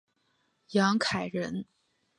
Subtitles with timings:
[0.71, 1.67] 杨凯人。